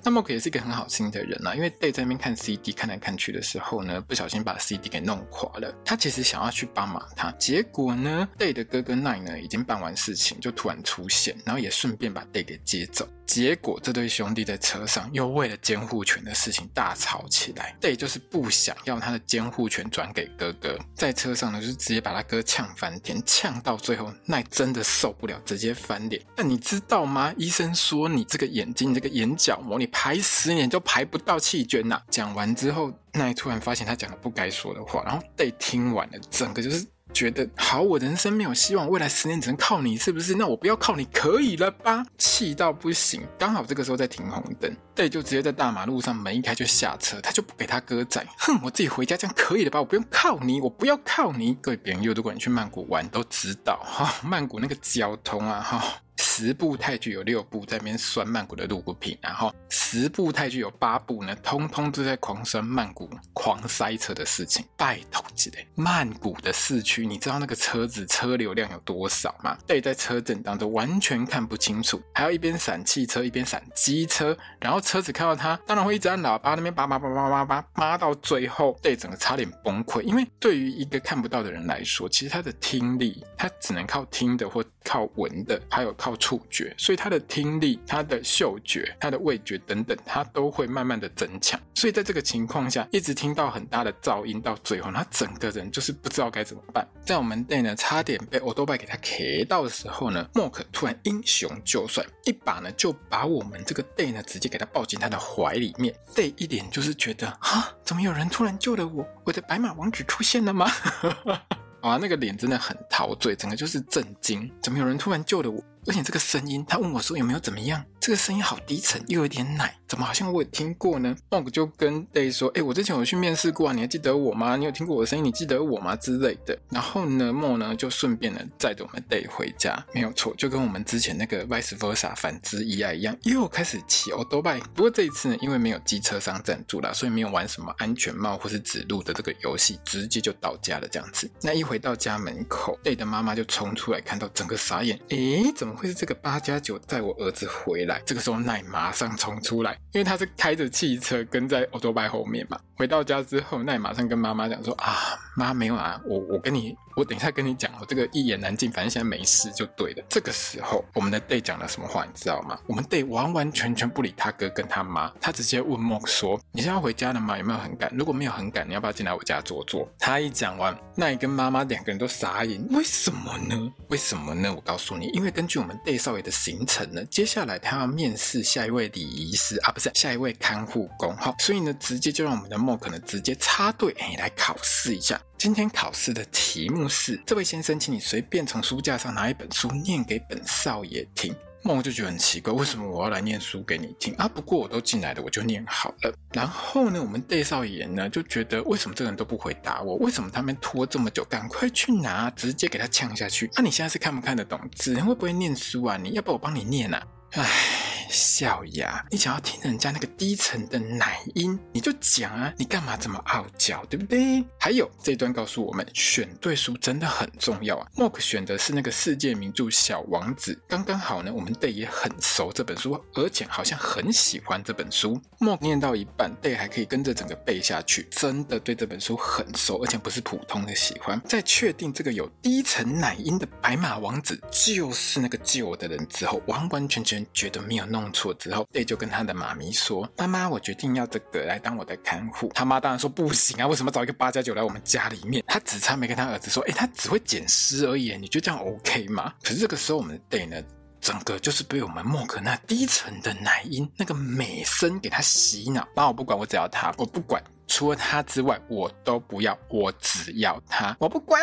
[0.04, 0.55] 那 Mock 也是。
[0.56, 5.74] 个很好心的人呐、啊，因为 Day 在那边看 CD 看来看去的时候呢，不小心把 CD 给弄垮了。
[5.86, 13.08] 他其实想要去帮忙他，结果呢，Day 的哥哥 Night 呢已经办完事情，就突然出现，然后也顺便把 Day 给接走。
[13.26, 17.76] 结果这对兄弟在车上又为了监护权的事情大吵起来。
[17.82, 26.22] Day 就是不想要他的监护权转给哥哥，在车上呢就直接把他哥呛翻天，呛到最后，Night 真的受不了，直接翻脸。
[26.38, 27.34] 那你知道吗？
[27.36, 32.02] 医生说你这个眼睛、这个眼角膜，你拍死十年就排不到气绢呐。
[32.10, 36.86] 讲完之后奈突然发现他讲了不该说的话，然后对听完了，整个就是。
[37.14, 40.36] 觉得好，我人生没有希望，未来十年只能靠你，是不是？
[40.36, 42.06] 那我不要靠你，可以了吧？
[42.18, 49.80] 气到不行，刚好这个时候在停红灯，Day 就直接在大马路上门一开就下车，他就不给他哥载，哼，我自己回家这样可以了吧？
[49.80, 51.54] 我不用靠你，我不要靠你。
[51.62, 56.02] 各位朋友，如果你去曼谷玩都知道哈，曼谷那个交通啊，哈。
[56.38, 64.66] 十部泰剧有六部在那边酸曼谷的路不平，然后十部泰剧有八部呢，通通都在狂酸曼谷狂塞车的事情。
[64.76, 69.58] 拜托之类，曼谷的市区，你知道那个车子车流量有多少吗？
[69.66, 80.02] 对，在车阵当中完全看不清楚，还要一边闪汽车一边闪机车，然后车子看到他，当然会一直按喇叭，那边叭叭叭叭叭叭，叭到最后，对，整个差点崩溃。
[80.02, 91.60] 因为对于一个看不到的人来说，其实他的听力，他只能靠听的或靠闻的，还有靠触觉，所以他的听力、他的嗅觉、他的味觉等等，他都会慢慢的增强。
[91.76, 96.88] 所以在这个情况下，一直听到很大的噪音，到最后他整个人就是不知道该怎么办。
[97.06, 105.94] 在我们 Day 呢，差点被欧多拜给他 K 到的时候呢，莫克突然英雄救帅，一把呢就把我们这个 Day 呢直接给他抱进他的怀里面。
[106.16, 109.08] Day 一脸就是觉得啊，怎么有人突然救了我？
[109.26, 110.66] 我的白马王子出现了吗？
[111.82, 115.64] 啊，那个脸真的很陶醉，整个就是震惊，怎么有人突然救了我？
[115.88, 117.84] 而且这个声音，他问我说有没有怎么样？
[118.00, 121.16] 这个声音好低沉，又有点奶，怎么好像我有听过呢？
[121.30, 124.56] 那我就跟 Day 说，哎，我之前有去面试过啊，你还记得我吗？
[124.56, 125.26] 你有听过我的声音？
[125.26, 125.96] 你记得我吗？
[125.96, 126.58] 之类的。
[126.70, 134.60] 然后呢，莫呢就顺便呢载着我们 Day 回家，没有错，就跟我们之前那个 Vice Versa 反之亦爱一样，又开始骑欧多拜。
[134.76, 141.30] 不过这一次呢，因为没有机车商赞助啦，所以没有玩什么安全帽或是指路的这个游戏，直接就到家了这样子。
[141.42, 145.75] 那一回到家门口，Day 的妈妈就冲出来，看到整个傻眼，哎，怎么？
[145.76, 152.60] 会是这个八加九载我儿子回来，这个时候奈马上冲出来，因为他是开着汽车跟在欧多拜后面嘛。
[152.78, 162.60] 回到家之后，奈马上跟妈妈讲说：“啊，妈没有啊，我我跟你，我等一下跟你讲，我这个一言难尽，反正现在没事就对了。”这个时候，我们的 Day 讲了什么话，你知道吗？
[162.68, 167.38] 我们 Day 完完全全不理他哥跟他妈，他直接问莫说：“你现在要回家了吗？
[167.38, 167.90] 有没有很赶？
[167.96, 173.72] 如果没有很赶，你要不要进来我家坐坐？”他一讲完，奈跟妈妈两个人都傻眼，为什么呢？
[173.88, 174.54] 为什么呢？
[174.54, 185.22] 我告诉你，因为根据我们 Day 少爷的行程呢，接下来他要面试下一位礼仪师啊，不是下一位看护工，好，所以呢，直接就让我们的莫可能直接插队，哎，来考试一下。
[185.38, 191.36] 今天考试的题目是：这位先生，请你随便从书架上拿一本书，念给本少爷听。
[191.62, 194.28] 梦就觉得很奇怪，为什么我要来念书给你听啊？
[194.28, 196.14] 不过我都进来了，我就念好了。
[196.32, 199.96] 然后呢，我们 Day 少爷呢就觉得，为什么这个人都不回答我？
[199.96, 201.24] 为什么他们拖这么久？
[201.26, 203.50] 赶快去拿，直接给他呛下去。
[203.56, 205.00] 那、啊、你现在是看不看得懂字？
[205.02, 205.98] 会不会念书啊？
[205.98, 207.08] 你要不要我帮你念啊？
[207.32, 207.95] 唉。
[208.10, 209.06] 笑呀！
[209.10, 212.54] 你想要听人家那个低沉的奶音，你就讲啊！
[212.58, 214.44] 你干嘛这么傲娇，对不对？
[214.60, 217.88] 还有这一段告诉我们，选对书真的很重要啊。
[217.96, 221.32] 莫克选的是那个世界名著《小王子》，刚刚好呢。
[221.34, 225.22] 我们 Day 也很熟这本书，而且好像很喜欢这本书。
[225.40, 231.22] 莫念到一半，Day 还可以跟着整个背下去，真的对这本书很熟，而且不是普通的喜欢。
[231.26, 237.86] 在确定这个有低沉奶音的白马王子就是那个救我的人之后，完完全全觉得没有。
[237.96, 245.42] 弄错之后贝就跟他的妈咪说：“妈妈，我决定要这个来当我的看护。”他妈当然说不行啊，为什么找一个八加九来我们家里面？
[245.48, 250.62] 他只差没跟他儿子说：“哎，他只会捡尸而已，你觉得这样 OK 吗？”可是这个时候，我们的 Day 呢，
[251.00, 255.88] 整个就是被我们莫克那低沉的奶音、那个美声给他洗脑。
[255.96, 261.42] 那我不管，我只要他，我不管，除了他之外，我都不要，我只要他，我不管。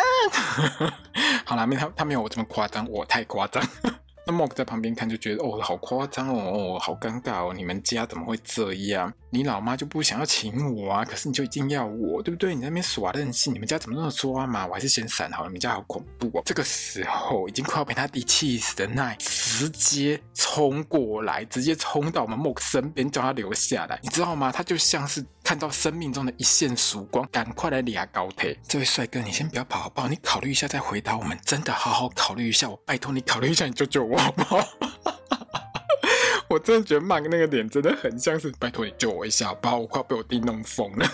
[1.46, 3.66] 好了，没他，他没有我这么夸张，我太夸张。
[4.24, 9.12] 那莫克在旁边看就觉得哦，好夸张哦，好尴尬哦，你们家怎么会这样？
[9.30, 12.54] 你老妈就不想要请我啊，可是你就一定要我，对不对？
[12.54, 14.66] 你在那边耍任性，你们家怎么那么抓马？
[14.66, 16.42] 我还是先闪好了，你们家好恐怖哦。
[16.44, 24.52] 这个时候已经快要被他弟气死的奈直接冲过来，直接冲到我们莫克身边，叫他留下来，你知道吗？
[24.52, 28.58] 他就像是看到生命中的一线曙光，赶快来俩高铁。
[28.66, 30.08] 这位帅哥，你先不要跑好不好？
[30.08, 34.66] 你考虑一下再回答我们，真的好好考虑一下，我拜托你考虑一下，你救救我好不好？
[36.48, 39.78] 我真的觉得 Mark 那个脸真的很像是，拜托你救我一下，好不好？
[39.78, 41.06] 我快被我弟弄疯了。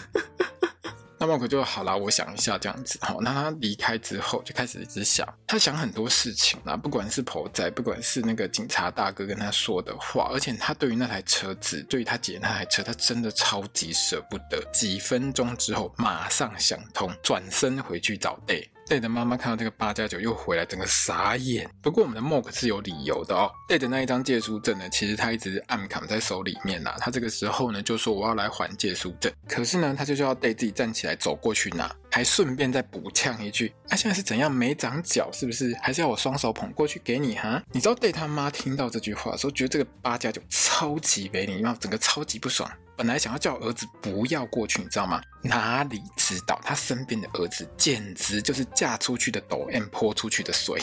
[1.21, 3.17] 那么我就好啦，我想一下这样子哈。
[3.21, 14.63] 那他离开之后，就开始一直想，他想很多事情啦，不管是婆仔，不管是那个警察大哥跟他说的话，而且他对于那台车子，对于他姐那台车，他真的超级舍不得。
[14.73, 18.69] 几分钟之后，马上想通，转身回去找 Day。
[18.89, 21.69] Day 的妈妈看到这个八加九又回来，整个傻眼。
[21.83, 23.51] 不过我们的 Mog 是有理由的哦。
[23.69, 26.95] Day 的那一张借书证呢，其实他一直暗扛在手里面呐。
[26.99, 35.77] 他这个时候呢，就说我要来还借书证，可是呢，他就叫 Day 自己站起来走过去拿，还顺便再补呛一句：啊，现在是怎样没长脚是不是？
[35.83, 37.63] 还是要我双手捧过去给你哈？
[37.73, 42.71] 你知道 Day 他妈听到这句话的时候，觉得这个八加九超级没礼貌，整个超级不爽。
[42.99, 45.23] 本来想要叫儿子不要过去，你知道吗？
[45.41, 50.83] 哪里知道他身边的儿子简直就是嫁出去的抖 M 泼出去的水。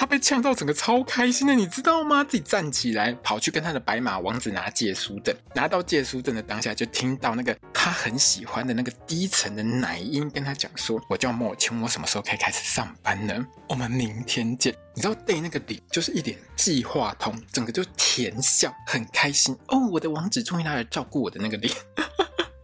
[0.00, 2.24] 他被呛到整个超开心的，你知道吗？
[2.24, 13.46] 自己站起来跑去跟他的白马王子拿借书证，拿到借书证的当下，就听到那个他很喜欢的那个低沉的奶音跟他讲说：“我叫莫青，我什么时候可以开始上班呢？
[13.68, 21.74] 我们明天见。”你知道对那个脸就是一脸计划通，整个就甜笑，很开心哦，我的王子终于来照顾我的那个脸。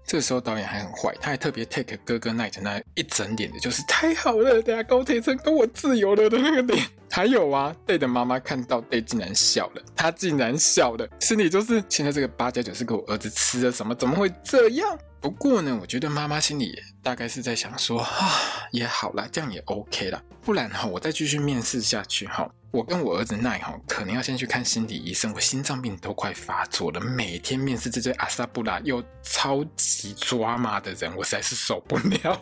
[0.07, 6.83] 这个时候导演还很坏，他还特别 take 哥哥 Night 那一整脸的，就是太好了，等下高铁成功，我自由了的那个脸。
[7.11, 13.95] 还有啊，Day 的妈妈看到 Day 竟然笑了，她竟然笑了，心里就是现在这个八加九是给我儿子吃了什么？
[13.95, 14.99] 怎么会这样？
[15.21, 18.31] 不过呢，我觉得妈妈心里大概是在想说，啊，
[18.71, 22.49] 也好啦，这样也 OK 啦，不然哈，我再继续面试下去哈。
[22.71, 25.33] 我跟我儿子奈哈，可能要先去看心理医生。
[25.33, 32.39] 我心脏病都快发作了，每天面试这堆阿萨布拉又超级抓马的人，我实在是受不了。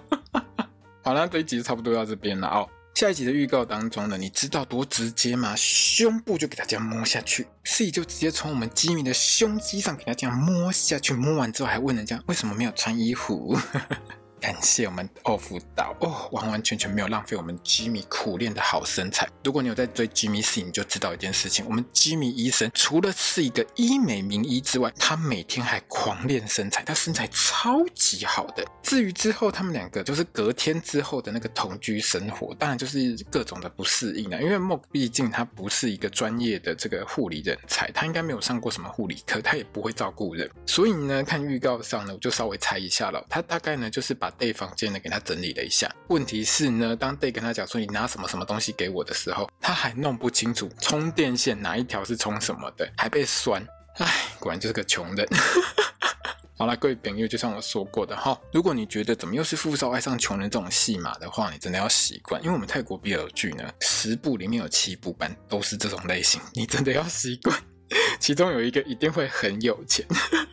[1.05, 2.69] 好了，这一集差不多到这边了哦。
[2.95, 5.53] 下一集的预告当中呢，你知道多直接吗？
[5.57, 13.59] 胸部就给他这样摸下去，C 就直接从我们基米的胸肌上给他这样摸下去，摸完之后还问人家为什么没有穿衣服。
[14.45, 19.27] 感谢我们欧辅导哦，完完全全没有浪费我们吉米苦练的好身材。
[19.43, 28.63] 如果你有在追吉米 C，你就知道一件事情：我们吉米医生除了是一个医美名医之外，他每天还狂练身材，他身材超级好的。
[28.83, 34.43] 至于之后他们两个就是隔天之后的那个同居生活，当然就是各种的不适应了。
[34.43, 40.51] 因为莫毕竟他不是一个专业的这个护理人才，他应该没有上过什么护理课，他也不会照顾人。
[40.67, 44.34] 所以呢，看预告上呢，我就稍微猜一下了，他大概呢就是把。
[44.37, 45.95] Day 房间呢，给他整理了一下。
[46.09, 53.67] 问题是呢，当 Day 跟他讲说你拿什么什么东西给我的时候，他还弄不清楚充电线哪一条是充什么的，还被酸。
[53.99, 54.07] 唉，
[54.39, 55.27] 果然就是个穷人。
[56.57, 67.61] 好了，各位朋友，就像我说过的哈，如果你觉得怎么又是富少爱上穷人这种戏码的话，你真的要习惯，因为我们泰国 BL 剧呢，十部里面有七部半都是这种类型，你真的要习惯。
[68.21, 70.07] 其中有一个一定会很有钱。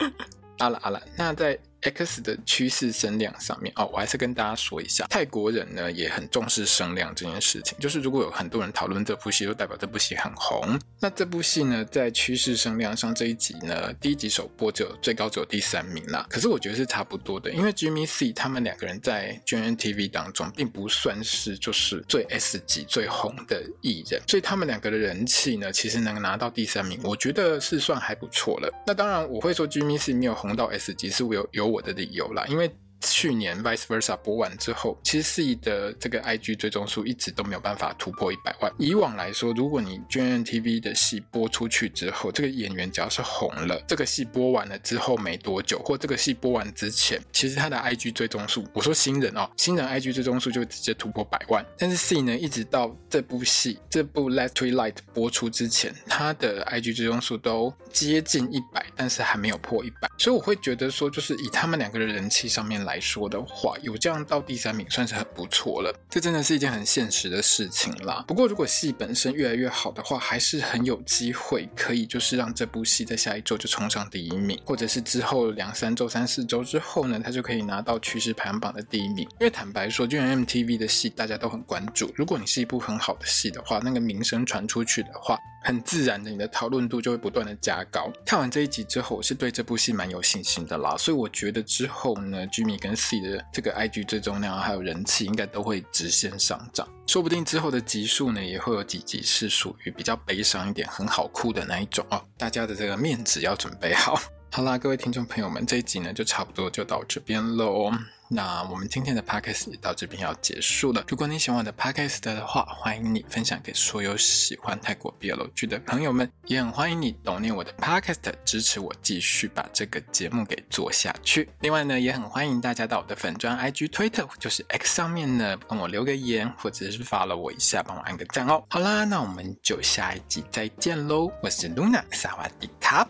[0.57, 1.57] 好了好了，那在。
[1.81, 7.77] X 的趋势声量上面哦，我还是跟大家说一下，泰国人呢也很重视声量这件事情。
[7.79, 10.79] 就是如果有很多人讨论这部戏，就代表这部戏很红。
[10.99, 16.25] 那这部戏呢，在趋势声量上这一集呢，第一集首播就最高只有第三名啦。
[16.29, 28.71] 可是我觉得是差不多的，因为 Jimmy C 他们两个人在 gmtv 当中并不算是就是最 S 级最红的艺人，所以他们两个的人气呢，其实能拿到第三名，我觉得是算还不错了。
[28.85, 31.70] 那当然我会说 Jimmy C 没有红到 S 级，是我有有。
[31.71, 32.69] 我的理由啦，因为。
[33.01, 38.71] 去年 Vice Versa 播完之后，其实 C 的这个 IG 追踪数一直都没有办法突破一百万。
[38.77, 51.65] 以往来说，如果你 gntv 的戏播出去之后，这个演员只要是红了，这个戏播完了之后没多久，或这个戏播完之前，其实他的 IG 追踪数，我说新人哦，新人 IG 追踪数就直接突破百万。
[51.77, 60.07] 但是 C 呢，一直到这部戏这部 Last Twilight 播出之前，他的 IG 追踪数都接近一百，但是还没有破一百。
[60.19, 62.90] 所以我会觉得说，就是以他们两个的人气上面来。
[62.91, 65.93] 来说的话，有这样到第三名算是很不错了。
[66.09, 68.25] 这真的是一件很现实的事情啦。
[68.27, 79.19] 不过，如果戏本身越来越好的话，还是很有机会可以就是让这部戏在下一周就冲上第一名，或者是之后两三周、三四周之后呢，他就可以拿到趋势排行榜的第一名。
[79.39, 82.11] 因为坦白说，GMMTV 的戏大家都很关注。
[82.17, 88.11] 如果你是一部很好的戏的话，那个名声传出去的话，很自然的，你的讨论度就会不断的加高。
[88.25, 90.97] 看完这一集之后，我是对这部戏蛮有信心的啦。
[90.97, 96.87] 所以我觉得之后呢，Jimmy 跟 C 的这个 IG 追踪量还有人气，应该都会直线上涨。
[97.05, 102.23] 说不定之后的集数呢，也会有几集是属于比较悲伤一点、很好哭的那一种哦。
[102.37, 104.19] 大家的这个面子要准备好。
[104.51, 107.91] 好啦，各位听众朋友们，这一集呢就差不多就到这边喽。
[108.33, 111.03] 那我们今天的 podcast 到这边要结束了。
[111.09, 121.49] 如果你喜欢我的 podcast 的话，欢迎你分享给所有喜欢泰国 BL 剧的朋友们，也很欢迎你 donate 我的 podcast 支持我继续把这个节目给做下去。
[121.59, 128.63] 另外呢，也很欢迎大家到我的粉专 IG Twitter 就是 X 上面呢，帮我留个言，或者是 follow 我一下，帮我按个赞哦。
[128.69, 131.29] 好啦，那我们就下一集再见喽！
[131.43, 133.05] 我是 Luna，萨瓦迪卡。